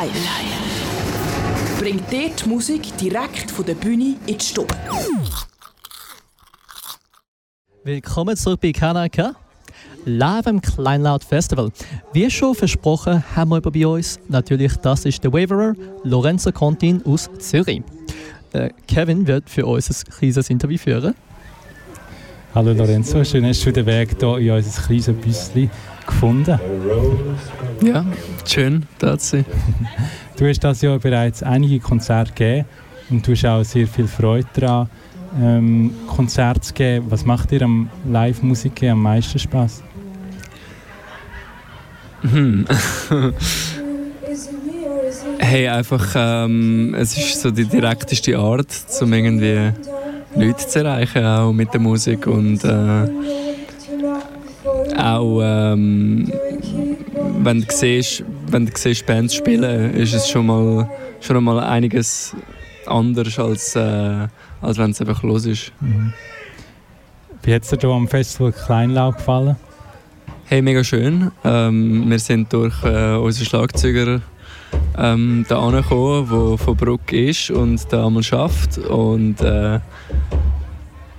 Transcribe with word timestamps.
Live. 0.00 1.78
Bringt 1.78 2.10
dir 2.10 2.30
die 2.30 2.48
Musik 2.48 2.96
direkt 2.96 3.50
von 3.50 3.66
der 3.66 3.74
Bühne 3.74 4.16
in 4.26 4.38
die 4.38 4.44
Stube. 4.44 4.74
Willkommen 7.84 8.34
zurück 8.34 8.60
bei 8.62 8.72
Kanaka. 8.72 9.34
Live 10.06 10.46
am 10.46 10.62
Kleinlaut 10.62 11.22
Festival. 11.22 11.70
Wie 12.14 12.30
schon 12.30 12.54
versprochen, 12.54 13.22
haben 13.36 13.50
wir 13.50 13.60
bei 13.60 13.86
uns 13.86 14.18
natürlich, 14.28 14.74
das 14.76 15.04
ist 15.04 15.22
der 15.22 15.34
Waverer 15.34 15.74
Lorenzo 16.02 16.50
Contin 16.50 17.04
aus 17.04 17.28
Zürich. 17.38 17.82
Äh, 18.54 18.70
Kevin 18.88 19.26
wird 19.26 19.50
für 19.50 19.66
uns 19.66 19.90
ein 19.90 20.12
kleines 20.12 20.48
Interview 20.48 20.78
führen. 20.78 21.14
Hallo 22.54 22.72
Lorenzo, 22.72 23.22
schön 23.22 23.44
hast 23.44 23.66
du 23.66 23.72
den 23.72 23.84
Weg 23.84 24.16
hier 24.18 24.36
in 24.38 24.50
unser 24.50 24.82
kleines 24.82 25.12
Büsschen 25.12 25.70
gefunden. 26.10 26.60
Ja, 27.82 28.04
schön, 28.46 28.86
da 28.98 29.18
zu 29.18 29.38
sein. 29.38 29.46
Du 30.36 30.48
hast 30.48 30.60
das 30.60 30.82
Jahr 30.82 30.98
bereits 30.98 31.42
einige 31.42 31.80
Konzerte 31.80 32.32
gegeben 32.32 32.68
und 33.10 33.26
du 33.26 33.32
hast 33.32 33.44
auch 33.44 33.62
sehr 33.62 33.86
viel 33.86 34.06
Freude 34.06 34.46
daran, 34.54 34.88
ähm, 35.40 35.94
Konzerte 36.06 36.60
zu 36.60 36.74
geben. 36.74 37.06
Was 37.10 37.24
macht 37.24 37.50
dir 37.50 37.62
am 37.62 37.88
Live-Musik 38.06 38.82
am 38.84 39.02
meisten 39.02 39.38
Spaß? 39.38 39.82
Hm. 42.22 42.66
hey, 45.38 45.68
einfach, 45.68 46.06
ähm, 46.14 46.94
es 46.98 47.16
ist 47.16 47.40
so 47.40 47.50
die 47.50 47.64
direkteste 47.64 48.38
Art, 48.38 48.68
um 49.00 49.12
irgendwie 49.12 49.72
Leute 50.34 50.66
zu 50.66 50.78
erreichen, 50.78 51.24
auch 51.24 51.52
mit 51.52 51.72
der 51.72 51.80
Musik 51.80 52.26
und 52.26 52.62
äh, 52.64 53.08
auch 54.96 55.40
ähm, 55.42 56.32
wenn 57.42 57.60
du 57.60 57.66
siehst, 57.70 58.24
wenn 58.48 58.66
du 58.66 58.72
siehst 58.74 59.06
Bands 59.06 59.34
spielen, 59.34 59.94
ist 59.94 60.14
es 60.14 60.28
schon 60.28 60.46
mal 60.46 60.88
schon 61.20 61.42
mal 61.42 61.60
einiges 61.60 62.34
anders 62.86 63.38
als, 63.38 63.76
äh, 63.76 64.28
als 64.60 64.78
wenn 64.78 64.90
es 64.90 65.00
einfach 65.00 65.22
los 65.22 65.46
ist. 65.46 65.72
Mhm. 65.80 66.12
Wie 67.42 67.54
hat 67.54 67.62
es 67.62 67.70
dir 67.70 67.88
am 67.88 68.08
Festival 68.08 68.52
Kleinlau 68.52 69.12
gefallen? 69.12 69.56
Hey, 70.46 70.62
mega 70.62 70.82
schön. 70.82 71.30
Ähm, 71.44 72.10
wir 72.10 72.18
sind 72.18 72.52
durch 72.52 72.82
äh, 72.84 73.14
unseren 73.14 73.46
Schlagzeuger 73.46 74.20
ähm, 74.98 75.46
da 75.48 75.58
angekommen, 75.60 76.28
der 76.28 76.58
von 76.58 76.76
Bruck 76.76 77.12
ist 77.12 77.50
und 77.50 77.80
da 77.92 78.06
einmal 78.06 78.22
schafft 78.22 78.78
und 78.78 79.40
äh, 79.40 79.80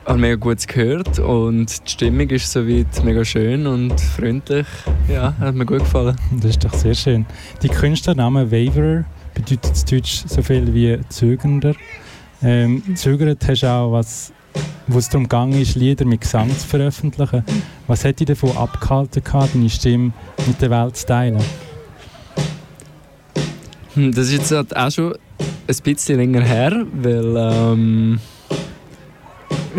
habe 0.05 0.19
mega 0.19 0.35
gut 0.35 0.67
gehört 0.67 1.19
und 1.19 1.85
die 1.85 1.91
Stimmung 1.91 2.29
ist 2.29 2.51
soweit 2.51 3.03
mega 3.03 3.23
schön 3.23 3.67
und 3.67 3.99
freundlich. 3.99 4.67
Ja, 5.07 5.33
hat 5.39 5.55
mir 5.55 5.65
gut 5.65 5.79
gefallen. 5.79 6.15
Das 6.37 6.51
ist 6.51 6.63
doch 6.63 6.73
sehr 6.73 6.95
schön. 6.95 7.25
Die 7.61 7.69
Künstlername 7.69 8.51
Waverer 8.51 9.05
bedeutet 9.33 9.77
in 9.77 9.97
Deutsch 9.97 10.23
so 10.27 10.41
viel 10.41 10.73
wie 10.73 10.99
Zögernder. 11.09 11.75
Ähm, 12.43 12.83
zögert 12.95 13.47
hast 13.47 13.61
du 13.61 13.67
auch 13.67 13.91
was 13.91 14.33
wo 14.87 14.97
es 14.97 15.09
darum 15.09 15.29
ging, 15.29 15.65
Lieder 15.75 16.05
mit 16.05 16.21
Gesang 16.21 16.49
zu 16.49 16.67
veröffentlichen. 16.67 17.43
Was 17.87 18.03
hat 18.03 18.19
dich 18.19 18.27
davon 18.27 18.55
abgehalten, 18.57 19.21
deine 19.23 19.69
Stimme 19.69 20.11
mit 20.47 20.61
der 20.61 20.69
Welt 20.69 20.97
zu 20.97 21.05
teilen? 21.05 21.41
Hm, 23.93 24.11
das 24.13 24.29
ist 24.31 24.51
jetzt 24.51 24.75
auch 24.75 24.91
schon 24.91 25.13
ein 25.13 25.75
bisschen 25.83 26.17
länger 26.17 26.41
her, 26.41 26.85
weil 26.93 27.35
ähm, 27.37 28.19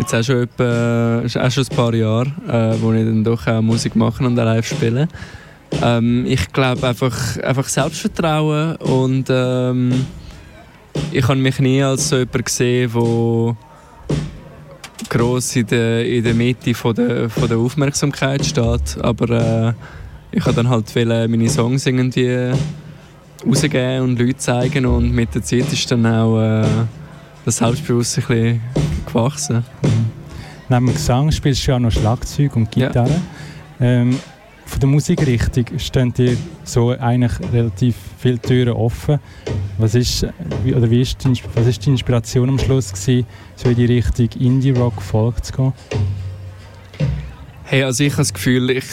jetzt 0.03 0.13
auch 0.13 0.23
schon, 0.23 0.43
etwa, 0.43 1.21
auch 1.23 1.51
schon 1.51 1.63
ein 1.63 1.75
paar 1.75 1.93
Jahre, 1.93 2.27
äh, 2.47 2.81
wo 2.81 2.91
ich 2.93 3.05
dann 3.05 3.23
doch 3.23 3.47
auch 3.47 3.61
Musik 3.61 3.95
mache 3.95 4.23
und 4.23 4.35
live 4.35 4.67
spiele. 4.67 5.07
Ähm, 5.81 6.25
ich 6.27 6.51
glaube 6.51 6.87
einfach, 6.87 7.37
einfach 7.39 7.67
Selbstvertrauen 7.67 8.75
und 8.77 9.25
ähm, 9.29 10.05
ich 11.11 11.27
habe 11.27 11.39
mich 11.39 11.59
nie 11.59 11.81
als 11.81 12.09
so 12.09 12.17
jemand 12.17 12.45
gesehen, 12.45 12.91
der 12.93 13.57
gross 15.09 15.55
in 15.55 15.67
der, 15.67 16.05
in 16.05 16.23
der 16.23 16.33
Mitte 16.33 16.73
von 16.73 16.93
der, 16.95 17.29
von 17.29 17.47
der 17.47 17.57
Aufmerksamkeit 17.57 18.45
steht. 18.45 18.97
Aber 19.01 19.29
äh, 19.29 19.73
ich 20.31 20.45
habe 20.45 20.55
dann 20.55 20.69
halt 20.69 20.93
meine 20.95 21.49
Songs 21.49 21.85
irgendwie 21.85 22.51
rausgeben 23.47 24.01
und 24.01 24.19
Leute 24.19 24.37
zeigen 24.37 24.85
und 24.85 25.11
mit 25.11 25.33
der 25.33 25.43
Zeit 25.43 25.71
ist 25.71 25.89
dann 25.91 26.05
auch 26.05 26.39
äh, 26.39 26.65
das 27.45 27.57
Selbstbewusstsein 27.57 28.23
ein 28.23 28.27
bisschen 28.27 28.61
gewachsen. 29.05 29.57
Mhm. 29.81 30.11
Neben 30.69 30.85
dem 30.87 30.93
Gesang 30.93 31.31
spielst 31.31 31.65
du 31.65 31.71
ja 31.71 31.77
auch 31.77 31.81
noch 31.81 31.91
Schlagzeug 31.91 32.55
und 32.55 32.71
Gitarre. 32.71 33.21
Ja. 33.79 33.85
Ähm, 33.85 34.17
von 34.65 34.79
der 34.79 34.89
Musikrichtung 34.89 35.65
stehen 35.77 36.13
dir 36.13 36.37
so 36.63 36.91
eigentlich 36.91 37.33
relativ 37.51 37.95
viele 38.17 38.39
Türen 38.39 38.73
offen. 38.73 39.19
Was 39.77 39.93
ist, 39.93 40.25
oder 40.65 40.89
wie 40.89 41.01
ist 41.01 41.23
die, 41.23 41.33
was 41.53 41.67
ist 41.67 41.85
die 41.85 41.89
Inspiration 41.89 42.49
am 42.49 42.57
Schluss 42.57 42.91
gewesen, 42.91 43.27
so 43.55 43.69
in 43.69 43.75
die 43.75 43.85
Richtung 43.85 44.29
Indie-Rock 44.39 45.01
Folk 45.01 45.43
zu 45.43 45.53
gehen? 45.53 45.73
Hey, 47.65 47.83
also 47.83 48.03
ich 48.03 48.13
habe 48.13 48.21
das 48.21 48.33
Gefühl, 48.33 48.69
ich 48.69 48.85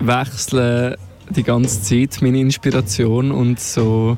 wechsle 0.00 0.98
die 1.30 1.42
ganze 1.42 1.82
Zeit 1.82 2.20
meine 2.22 2.40
Inspiration 2.40 3.30
und 3.30 3.60
so 3.60 4.16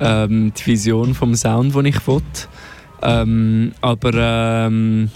ähm, 0.00 0.52
die 0.56 0.66
Vision 0.66 1.14
vom 1.14 1.34
Sound, 1.34 1.74
den 1.74 1.86
ich 1.86 2.06
will. 2.06 2.22
Ähm, 3.02 3.72
aber 3.80 4.12
ähm, 4.14 5.10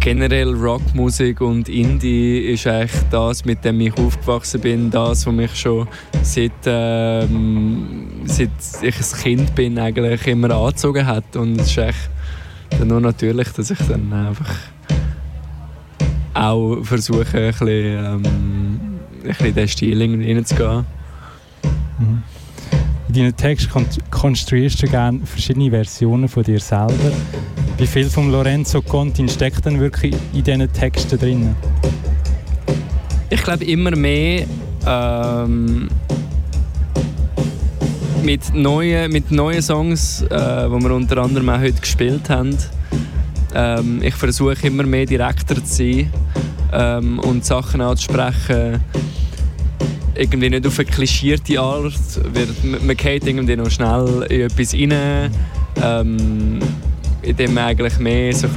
generell 0.00 0.54
Rockmusik 0.54 1.40
und 1.40 1.68
Indie 1.68 2.38
ist 2.38 2.66
eigentlich 2.66 3.02
das, 3.10 3.44
mit 3.44 3.64
dem 3.64 3.80
ich 3.80 3.96
aufgewachsen 3.98 4.60
bin, 4.60 4.90
das, 4.90 5.26
was 5.26 5.34
mich 5.34 5.54
schon 5.54 5.88
seit, 6.22 6.52
ähm, 6.64 8.06
seit 8.24 8.50
ich 8.82 8.96
ein 8.96 9.20
Kind 9.22 9.54
bin 9.54 9.78
eigentlich 9.78 10.26
immer 10.28 10.50
angezogen 10.50 11.06
hat 11.06 11.36
und 11.36 11.60
es 11.60 11.66
ist 11.68 11.78
echt 11.78 12.10
dann 12.78 12.88
nur 12.88 13.00
natürlich, 13.00 13.48
dass 13.48 13.70
ich 13.70 13.78
dann 13.88 14.12
einfach 14.12 14.54
auch 16.34 16.82
versuche, 16.82 17.38
ein 17.38 17.52
bisschen, 17.52 17.68
ähm, 17.68 18.80
bisschen 19.22 19.46
in 19.46 19.54
diesen 19.54 19.68
Stil 19.68 20.02
reinzugehen. 20.02 20.86
Mhm. 21.98 22.22
In 23.08 23.14
deinen 23.14 23.36
Text 23.36 23.68
konstruierst 24.10 24.82
du 24.82 24.88
gerne 24.88 25.20
verschiedene 25.24 25.70
Versionen 25.70 26.28
von 26.28 26.42
dir 26.42 26.60
selber. 26.60 27.12
Wie 27.78 27.86
viel 27.86 28.10
von 28.10 28.32
Lorenzo 28.32 28.82
Contin 28.82 29.28
steckt 29.28 29.64
denn 29.64 29.78
wirklich 29.78 30.14
in 30.32 30.42
diesen 30.42 30.72
Texten 30.72 31.18
drin? 31.18 31.56
Ich 33.30 33.42
glaube 33.42 33.64
immer 33.64 33.94
mehr 33.94 34.46
ähm, 34.86 35.88
mit, 38.22 38.54
neuen, 38.54 39.12
mit 39.12 39.30
neuen 39.30 39.62
Songs, 39.62 40.22
äh, 40.22 40.28
die 40.28 40.70
wir 40.70 40.90
unter 40.90 41.18
anderem 41.18 41.48
auch 41.48 41.60
heute 41.60 41.80
gespielt 41.80 42.28
haben. 42.28 42.56
Ähm, 43.54 44.02
ich 44.02 44.14
versuche 44.14 44.66
immer 44.66 44.82
mehr 44.82 45.06
direkter 45.06 45.56
zu 45.56 45.64
sein 45.64 46.12
ähm, 46.72 47.18
und 47.20 47.44
Sachen 47.44 47.80
anzusprechen, 47.80 48.80
irgendwie 50.16 50.50
nicht 50.50 50.66
auf 50.66 50.78
eine 50.78 50.88
klischierte 50.88 51.60
Art. 51.60 51.92
Man, 52.62 52.86
man 52.86 52.96
geht 52.96 53.26
irgendwie 53.26 53.56
noch 53.56 53.70
schnell 53.70 54.26
in 54.28 54.40
etwas 54.42 54.74
rein, 54.74 55.30
ähm, 55.82 56.58
indem 57.22 57.54
man 57.54 57.64
eigentlich 57.64 57.98
mehr 57.98 58.34
so 58.34 58.48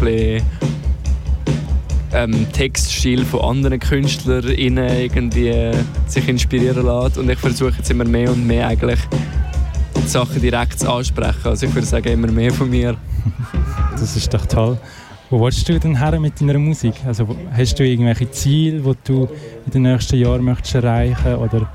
ähm, 2.11 2.47
Textstil 2.51 3.25
von 3.25 3.41
anderen 3.41 3.79
Künstlern 3.79 4.47
irgendwie 4.49 5.71
sich 6.07 6.27
inspirieren 6.27 6.85
lässt. 6.85 7.17
Und 7.17 7.29
ich 7.29 7.39
versuche 7.39 7.73
jetzt 7.77 7.91
immer 7.91 8.05
mehr 8.05 8.31
und 8.31 8.47
mehr 8.47 8.67
eigentlich 8.67 8.99
Sachen 10.05 10.41
direkt 10.41 10.79
zu 10.79 10.91
ansprechen. 10.91 11.45
Also 11.45 11.67
ich 11.67 11.75
würde 11.75 11.87
sagen, 11.87 12.09
immer 12.09 12.31
mehr 12.31 12.51
von 12.51 12.69
mir. 12.69 12.95
Das 13.91 14.15
ist 14.15 14.33
doch 14.33 14.45
toll. 14.45 14.77
Wo 15.31 15.39
willst 15.39 15.69
du 15.69 15.79
denn 15.79 15.95
her 15.95 16.19
mit 16.19 16.41
deiner 16.41 16.57
Musik? 16.57 16.95
Also 17.05 17.27
hast 17.51 17.77
du 17.77 17.83
irgendwelche 17.85 18.31
Ziele, 18.31 18.81
die 18.81 18.97
du 19.03 19.29
in 19.65 19.71
den 19.71 19.83
nächsten 19.83 20.17
Jahren 20.17 20.43
möchtest 20.43 20.75
erreichen 20.75 21.35
oder 21.35 21.71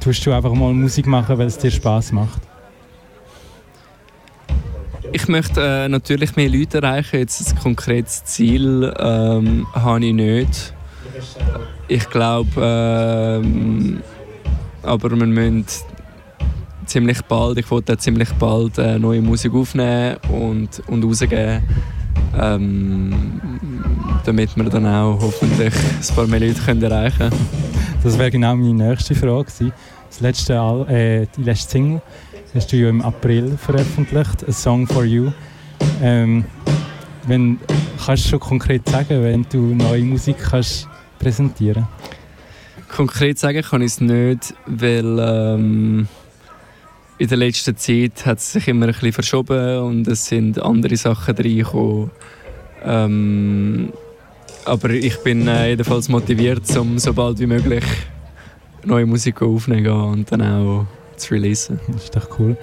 tust 0.00 0.24
du 0.24 0.32
einfach 0.32 0.54
mal 0.54 0.72
Musik 0.72 1.06
machen, 1.06 1.36
weil 1.36 1.48
es 1.48 1.58
dir 1.58 1.70
Spaß 1.70 2.12
macht? 2.12 2.40
Ich 5.12 5.28
möchte 5.28 5.60
äh, 5.60 5.88
natürlich 5.88 6.36
mehr 6.36 6.48
Leute 6.48 6.78
erreichen. 6.78 7.18
Jetzt 7.18 7.52
ein 7.52 7.58
konkretes 7.58 8.24
Ziel 8.24 8.94
ähm, 8.98 9.66
habe 9.74 10.06
ich 10.06 10.14
nicht. 10.14 10.72
Ich 11.86 12.08
glaube, 12.08 13.42
ähm, 13.44 14.00
aber 14.82 15.10
wir 15.10 15.26
müssen 15.26 15.66
ziemlich 16.86 17.20
bald, 17.22 17.58
ich 17.58 17.70
wollte 17.70 17.98
ziemlich 17.98 18.32
bald 18.34 18.78
äh, 18.78 18.98
neue 18.98 19.20
Musik 19.20 19.52
aufnehmen 19.52 20.16
und, 20.30 20.82
und 20.86 21.04
rausgeben 21.04 21.62
ähm, 22.38 23.40
damit 24.24 24.56
wir 24.56 24.64
dann 24.64 24.86
auch 24.86 25.18
hoffentlich 25.20 25.74
ein 25.74 26.14
paar 26.14 26.26
mehr 26.26 26.40
Leute 26.40 26.60
können 26.60 26.82
erreichen 26.82 27.18
können. 27.18 27.48
Das 28.02 28.18
wäre 28.18 28.30
genau 28.30 28.56
meine 28.56 28.88
nächste 28.90 29.14
Frage 29.14 29.44
gewesen. 29.44 29.72
Das 30.08 30.20
letzte 30.20 30.58
Al 30.58 30.88
äh, 30.88 31.26
die 31.36 31.42
letzte 31.42 31.72
Single 31.72 32.02
hast 32.54 32.72
du 32.72 32.76
ja 32.76 32.88
im 32.88 33.02
April 33.02 33.56
veröffentlicht, 33.56 34.48
«A 34.48 34.52
Song 34.52 34.86
for 34.86 35.04
You». 35.04 35.30
Ähm, 36.02 36.44
wenn, 37.26 37.58
kannst 38.04 38.24
du 38.24 38.30
schon 38.30 38.40
konkret 38.40 38.88
sagen, 38.88 39.22
wenn 39.22 39.46
du 39.50 39.74
neue 39.74 40.02
Musik 40.02 40.36
kannst 40.38 40.88
präsentieren 41.18 41.86
Konkret 42.88 43.38
sagen 43.38 43.62
kann 43.62 43.82
ich 43.82 43.92
es 43.92 44.00
nicht, 44.00 44.54
weil 44.66 45.18
ähm, 45.20 46.08
in 47.20 47.28
der 47.28 47.36
letzten 47.36 47.76
Zeit 47.76 48.24
hat 48.24 48.38
es 48.38 48.52
sich 48.52 48.66
immer 48.66 48.86
ein 48.86 48.92
bisschen 48.92 49.12
verschoben 49.12 49.78
und 49.80 50.08
es 50.08 50.24
sind 50.24 50.60
andere 50.60 50.96
Sachen 50.96 51.36
reingekommen. 51.36 52.10
Ähm, 52.82 53.92
aber 54.64 54.88
ich 54.88 55.18
bin 55.18 55.46
äh, 55.46 55.68
jedenfalls 55.68 56.08
motiviert, 56.08 56.74
um 56.78 56.98
so 56.98 57.12
bald 57.12 57.38
wie 57.38 57.46
möglich 57.46 57.84
neue 58.86 59.04
Musik 59.04 59.42
aufzunehmen 59.42 59.92
und 59.92 60.32
dann 60.32 60.40
auch 60.40 60.86
zu 61.16 61.34
releasen. 61.34 61.78
Das 61.88 62.04
ist 62.04 62.16
doch 62.16 62.38
cool. 62.38 62.56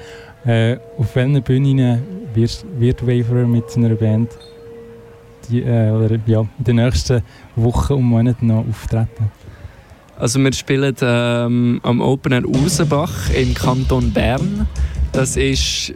Äh, 0.43 0.77
auf 0.97 1.15
welchen 1.15 1.43
Bühnen 1.43 2.01
wird, 2.33 2.65
wird 2.79 3.05
Waverer 3.05 3.45
mit 3.45 3.69
seiner 3.69 3.93
Band 3.93 4.31
die, 5.49 5.61
äh, 5.61 5.91
oder, 5.91 6.17
ja, 6.25 6.41
in 6.57 6.63
den 6.63 6.77
nächsten 6.77 7.21
Wochen 7.55 7.93
und 7.93 8.03
Monaten 8.05 8.47
noch 8.47 8.67
auftreten? 8.67 9.31
Also 10.19 10.39
wir 10.39 10.51
spielen 10.53 10.95
ähm, 11.01 11.79
am 11.83 12.01
Open 12.01 12.31
Air 12.31 12.45
Ursenbach 12.45 13.29
im 13.29 13.53
Kanton 13.53 14.11
Bern. 14.11 14.67
Das 15.11 15.37
ist 15.37 15.93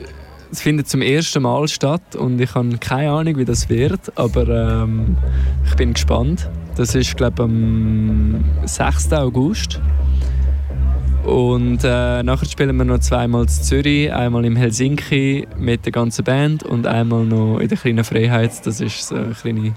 es 0.52 0.62
findet 0.62 0.90
zum 0.90 1.02
ersten 1.02 1.44
Mal 1.44 1.68
statt 1.70 2.16
und 2.16 2.40
ich 2.42 2.54
habe 2.56 2.78
keine 2.78 3.12
Ahnung, 3.12 3.38
wie 3.38 3.46
das 3.46 3.70
wird, 3.70 4.18
aber 4.18 4.84
ähm, 4.84 5.16
ich 5.66 5.76
bin 5.76 5.94
gespannt. 5.94 6.50
Das 6.76 6.94
ist, 6.94 7.16
glaube 7.16 7.36
ich, 7.38 7.44
am 7.44 8.44
6. 8.66 9.14
August. 9.14 9.80
Und 11.24 11.80
äh, 11.84 12.24
nachher 12.24 12.50
spielen 12.50 12.76
wir 12.76 12.84
noch 12.84 13.00
zweimal 13.00 13.44
in 13.44 13.48
Zürich, 13.48 14.12
einmal 14.12 14.44
in 14.44 14.58
Helsinki 14.58 15.48
mit 15.58 15.86
der 15.86 15.94
ganzen 15.94 16.26
Band 16.26 16.64
und 16.64 16.86
einmal 16.86 17.24
noch 17.24 17.60
in 17.60 17.70
der 17.70 17.78
kleinen 17.78 18.04
Freiheit. 18.04 18.66
Das 18.66 18.82
ist 18.82 19.08
so 19.08 19.16
eine 19.16 19.34
kleine 19.34 19.74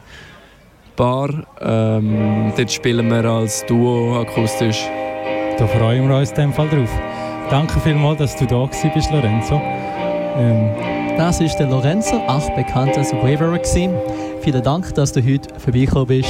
Bar. 0.97 1.31
Ähm, 1.61 2.53
dort 2.57 2.73
spielen 2.73 3.09
wir 3.09 3.25
als 3.25 3.65
Duo 3.67 4.21
akustisch. 4.21 4.85
Da 5.59 5.67
freuen 5.67 6.09
wir 6.09 6.17
uns 6.17 6.31
in 6.31 6.37
dem 6.37 6.53
Fall 6.53 6.69
drauf. 6.69 6.91
Danke 7.51 7.79
vielmals, 7.81 8.19
dass 8.19 8.37
du 8.37 8.47
da 8.47 8.69
bist, 8.95 9.11
Lorenzo. 9.11 9.61
Ähm. 10.37 10.71
Das 11.17 11.41
ist 11.41 11.57
der 11.59 11.69
Lorenzo, 11.69 12.17
auch 12.27 12.51
bekannt 12.57 12.99
als 12.99 13.13
Waverer. 13.13 13.61
Vielen 14.41 14.63
Dank, 14.65 14.93
dass 14.95 15.13
du 15.13 15.25
heute 15.25 15.49
vorbeigekommen 15.61 16.09
bist. 16.09 16.29